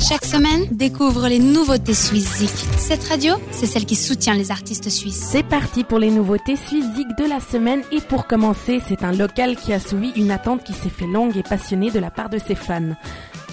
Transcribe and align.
Chaque 0.00 0.24
semaine, 0.24 0.66
découvre 0.70 1.28
les 1.28 1.38
nouveautés 1.38 1.94
suisses 1.94 2.42
Cette 2.78 3.04
radio, 3.04 3.34
c'est 3.50 3.66
celle 3.66 3.84
qui 3.84 3.96
soutient 3.96 4.32
les 4.32 4.50
artistes 4.50 4.88
suisses. 4.88 5.28
C'est 5.30 5.42
parti 5.42 5.84
pour 5.84 5.98
les 5.98 6.10
nouveautés 6.10 6.56
suisses 6.56 6.86
de 7.18 7.28
la 7.28 7.38
semaine 7.38 7.82
et 7.92 8.00
pour 8.00 8.26
commencer, 8.26 8.80
c'est 8.88 9.04
un 9.04 9.12
local 9.12 9.56
qui 9.56 9.74
a 9.74 9.78
souvi 9.78 10.10
une 10.16 10.30
attente 10.30 10.64
qui 10.64 10.72
s'est 10.72 10.88
fait 10.88 11.06
longue 11.06 11.36
et 11.36 11.42
passionnée 11.42 11.90
de 11.90 11.98
la 11.98 12.10
part 12.10 12.30
de 12.30 12.38
ses 12.38 12.54
fans. 12.54 12.94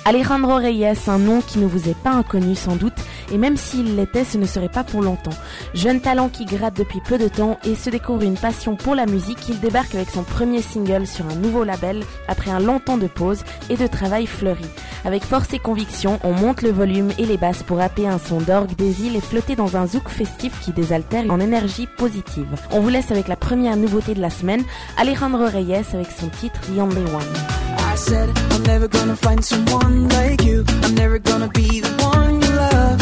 Alejandro 0.07 0.55
Reyes, 0.55 1.09
un 1.09 1.17
nom 1.17 1.41
qui 1.41 1.59
ne 1.59 1.65
vous 1.65 1.89
est 1.89 1.97
pas 2.01 2.11
inconnu 2.11 2.55
sans 2.55 2.77
doute, 2.77 2.93
et 3.29 3.37
même 3.37 3.57
s'il 3.57 3.97
l'était, 3.97 4.23
ce 4.23 4.37
ne 4.37 4.45
serait 4.45 4.69
pas 4.69 4.85
pour 4.85 5.01
longtemps. 5.01 5.37
Jeune 5.73 5.99
talent 5.99 6.29
qui 6.29 6.45
gratte 6.45 6.77
depuis 6.77 7.01
peu 7.01 7.17
de 7.17 7.27
temps 7.27 7.59
et 7.65 7.75
se 7.75 7.89
découvre 7.89 8.23
une 8.23 8.37
passion 8.37 8.77
pour 8.77 8.95
la 8.95 9.05
musique, 9.05 9.49
il 9.49 9.59
débarque 9.59 9.95
avec 9.95 10.09
son 10.09 10.23
premier 10.23 10.61
single 10.61 11.05
sur 11.05 11.25
un 11.25 11.35
nouveau 11.35 11.65
label 11.65 12.05
après 12.29 12.51
un 12.51 12.61
long 12.61 12.79
temps 12.79 12.95
de 12.95 13.07
pause 13.07 13.43
et 13.69 13.75
de 13.75 13.85
travail 13.85 14.27
fleuri. 14.27 14.63
Avec 15.03 15.25
force 15.25 15.53
et 15.53 15.59
conviction, 15.59 16.21
on 16.23 16.31
monte 16.31 16.61
le 16.61 16.71
volume 16.71 17.11
et 17.17 17.25
les 17.25 17.35
basses 17.35 17.63
pour 17.63 17.81
happer 17.81 18.07
un 18.07 18.17
son 18.17 18.39
d'orgue 18.39 18.77
des 18.77 19.05
îles 19.05 19.17
et 19.17 19.21
flotter 19.21 19.57
dans 19.57 19.75
un 19.75 19.87
zouk 19.87 20.07
festif 20.07 20.57
qui 20.61 20.71
désaltère 20.71 21.29
en 21.29 21.41
énergie 21.41 21.89
positive. 21.97 22.47
On 22.71 22.79
vous 22.79 22.87
laisse 22.87 23.11
avec 23.11 23.27
la 23.27 23.35
première 23.35 23.75
nouveauté 23.75 24.13
de 24.13 24.21
la 24.21 24.29
semaine, 24.29 24.63
Alejandro 24.97 25.47
Reyes 25.47 25.83
avec 25.93 26.07
son 26.17 26.29
titre 26.29 26.61
The 26.61 26.79
One. 26.79 27.66
Said 27.97 28.29
I'm 28.51 28.63
never 28.63 28.87
gonna 28.87 29.15
find 29.15 29.43
someone 29.43 30.07
like 30.09 30.43
you. 30.43 30.63
I'm 30.83 30.93
never 30.93 31.17
gonna 31.17 31.49
be 31.49 31.79
the 31.79 31.93
one 32.13 32.41
you 32.41 32.51
love. 32.65 32.99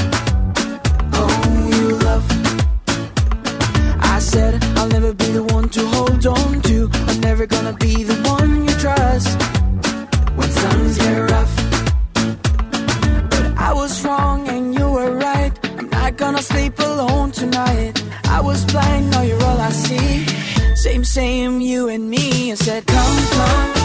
Oh, 1.14 1.70
you 1.74 1.88
love. 2.08 2.26
I 4.02 4.20
said 4.20 4.64
I'll 4.78 4.88
never 4.88 5.14
be 5.14 5.26
the 5.26 5.44
one 5.44 5.68
to 5.70 5.86
hold 5.88 6.26
on 6.26 6.62
to. 6.62 6.90
I'm 7.10 7.20
never 7.20 7.46
gonna 7.46 7.74
be 7.74 8.04
the 8.04 8.16
one 8.36 8.64
you 8.68 8.74
trust 8.86 9.38
when 10.38 10.50
things 10.50 10.98
get 10.98 11.30
rough. 11.30 11.56
But 13.32 13.46
I 13.58 13.74
was 13.74 14.04
wrong 14.06 14.48
and 14.48 14.74
you 14.74 14.90
were 14.90 15.14
right. 15.18 15.52
I'm 15.78 15.90
not 15.90 16.16
gonna 16.16 16.42
sleep 16.42 16.80
alone 16.80 17.32
tonight. 17.32 18.02
I 18.26 18.40
was 18.40 18.64
blind, 18.66 19.12
now 19.12 19.24
you're 19.24 19.44
all 19.44 19.60
I 19.60 19.72
see. 19.72 20.26
Same, 20.76 21.04
same, 21.04 21.60
you 21.60 21.90
and 21.90 22.10
me. 22.10 22.52
I 22.54 22.56
said, 22.56 22.86
come, 22.88 23.18
come. 23.32 23.85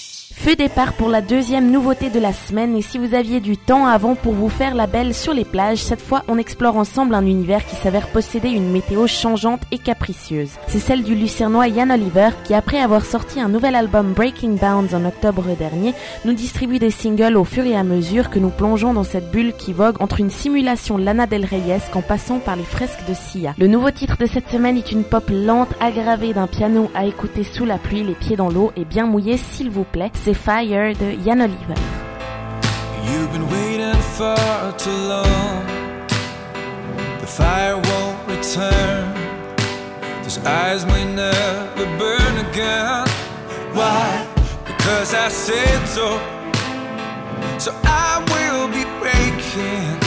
Feu 0.43 0.55
départ 0.55 0.93
pour 0.93 1.09
la 1.09 1.21
deuxième 1.21 1.69
nouveauté 1.69 2.09
de 2.09 2.19
la 2.19 2.33
semaine 2.33 2.75
et 2.75 2.81
si 2.81 2.97
vous 2.97 3.13
aviez 3.13 3.39
du 3.41 3.57
temps 3.57 3.85
avant 3.85 4.15
pour 4.15 4.33
vous 4.33 4.49
faire 4.49 4.73
la 4.73 4.87
belle 4.87 5.13
sur 5.13 5.35
les 5.35 5.45
plages, 5.45 5.83
cette 5.83 6.01
fois 6.01 6.23
on 6.27 6.39
explore 6.39 6.77
ensemble 6.77 7.13
un 7.13 7.27
univers 7.27 7.63
qui 7.63 7.75
s'avère 7.75 8.07
posséder 8.07 8.49
une 8.49 8.71
météo 8.71 9.05
changeante 9.05 9.61
et 9.71 9.77
capricieuse. 9.77 10.49
C'est 10.65 10.79
celle 10.79 11.03
du 11.03 11.13
lucernois 11.13 11.67
Yann 11.67 11.91
Oliver 11.91 12.29
qui 12.43 12.55
après 12.55 12.79
avoir 12.79 13.05
sorti 13.05 13.39
un 13.39 13.49
nouvel 13.49 13.75
album 13.75 14.13
Breaking 14.13 14.55
Bounds 14.59 14.95
en 14.95 15.05
octobre 15.05 15.45
dernier, 15.59 15.93
nous 16.25 16.33
distribue 16.33 16.79
des 16.79 16.89
singles 16.89 17.37
au 17.37 17.43
fur 17.43 17.63
et 17.65 17.75
à 17.75 17.83
mesure 17.83 18.31
que 18.31 18.39
nous 18.39 18.49
plongeons 18.49 18.95
dans 18.95 19.03
cette 19.03 19.29
bulle 19.29 19.53
qui 19.53 19.73
vogue 19.73 20.01
entre 20.01 20.21
une 20.21 20.31
simulation 20.31 20.97
Lana 20.97 21.27
Del 21.27 21.45
Reyes 21.45 21.83
qu'en 21.93 22.01
passant 22.01 22.39
par 22.39 22.55
les 22.55 22.63
fresques 22.63 23.07
de 23.07 23.13
Sia. 23.13 23.53
Le 23.59 23.67
nouveau 23.67 23.91
titre 23.91 24.17
de 24.17 24.25
cette 24.25 24.49
semaine 24.49 24.77
est 24.77 24.91
une 24.91 25.03
pop 25.03 25.29
lente 25.31 25.75
aggravée 25.79 26.33
d'un 26.33 26.47
piano 26.47 26.89
à 26.95 27.05
écouter 27.05 27.43
sous 27.43 27.65
la 27.65 27.77
pluie, 27.77 28.01
les 28.01 28.15
pieds 28.15 28.37
dans 28.37 28.49
l'eau 28.49 28.71
et 28.75 28.85
bien 28.85 29.05
mouillé 29.05 29.37
s'il 29.37 29.69
vous 29.69 29.83
plaît. 29.83 30.09
Fire 30.33 30.93
de 30.93 31.15
Yann 31.15 31.41
Oliver. 31.41 31.75
You've 33.03 33.31
been 33.31 33.49
waiting 33.49 34.01
for 34.17 34.35
too 34.77 34.91
long. 34.91 35.65
The 37.19 37.27
fire 37.27 37.75
won't 37.75 38.27
return. 38.27 39.13
Those 40.23 40.37
eyes 40.45 40.85
may 40.85 41.03
never 41.13 41.85
burn 41.97 42.37
again. 42.45 43.07
Why? 43.73 44.27
Because 44.65 45.13
I 45.13 45.27
said 45.29 45.85
so. 45.87 46.19
So 47.57 47.71
I 47.83 48.23
will 48.31 48.67
be 48.67 48.83
breaking 48.99 49.97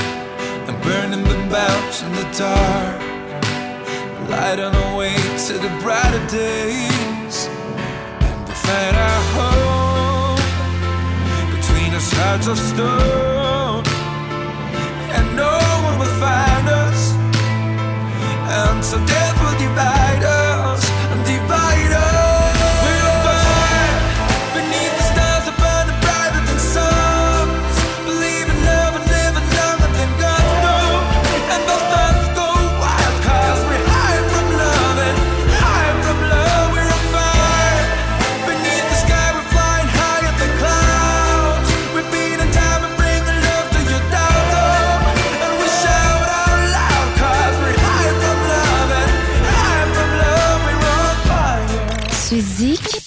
and 0.66 0.82
burning 0.82 1.24
the 1.24 1.38
belts 1.50 2.02
in 2.02 2.12
the 2.12 2.26
dark. 2.38 3.00
Light 4.30 4.60
on 4.60 4.72
the 4.72 4.96
way 4.96 5.14
to 5.46 5.52
the 5.54 5.70
brighter 5.82 6.24
days. 6.28 7.48
And 8.26 8.46
the 8.48 8.54
fight 8.54 8.94
I 8.94 9.14
hold 9.34 9.73
hearts 12.34 12.48
of 12.48 12.58
stone, 12.58 13.33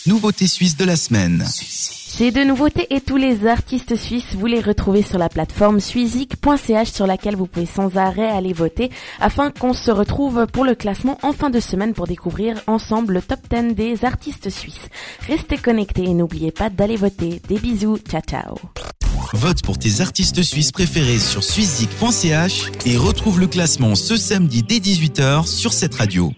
Nouveauté 0.05 0.47
suisse 0.47 0.77
de 0.77 0.85
la 0.85 0.95
semaine. 0.95 1.43
Ces 1.45 2.31
deux 2.31 2.45
nouveautés 2.45 2.87
et 2.91 3.01
tous 3.01 3.17
les 3.17 3.45
artistes 3.45 3.97
suisses, 3.97 4.35
vous 4.35 4.45
les 4.45 4.61
retrouvez 4.61 5.01
sur 5.01 5.17
la 5.17 5.27
plateforme 5.27 5.81
suizik.ch 5.81 6.89
sur 6.89 7.05
laquelle 7.05 7.35
vous 7.35 7.45
pouvez 7.45 7.65
sans 7.65 7.97
arrêt 7.97 8.29
aller 8.29 8.53
voter 8.53 8.89
afin 9.19 9.51
qu'on 9.51 9.73
se 9.73 9.91
retrouve 9.91 10.47
pour 10.47 10.63
le 10.63 10.75
classement 10.75 11.17
en 11.23 11.33
fin 11.33 11.49
de 11.49 11.59
semaine 11.59 11.93
pour 11.93 12.07
découvrir 12.07 12.55
ensemble 12.67 13.15
le 13.15 13.21
top 13.21 13.39
10 13.51 13.75
des 13.75 14.05
artistes 14.05 14.49
suisses. 14.49 14.87
Restez 15.27 15.57
connectés 15.57 16.05
et 16.05 16.13
n'oubliez 16.13 16.51
pas 16.51 16.69
d'aller 16.69 16.95
voter. 16.95 17.41
Des 17.49 17.59
bisous, 17.59 17.97
ciao 17.97 18.21
ciao. 18.21 18.55
Vote 19.33 19.61
pour 19.61 19.77
tes 19.77 19.99
artistes 19.99 20.41
suisses 20.41 20.71
préférés 20.71 21.19
sur 21.19 21.43
suizik.ch 21.43 22.71
et 22.85 22.95
retrouve 22.95 23.41
le 23.41 23.47
classement 23.47 23.95
ce 23.95 24.15
samedi 24.15 24.63
dès 24.63 24.77
18h 24.77 25.45
sur 25.45 25.73
cette 25.73 25.95
radio. 25.95 26.31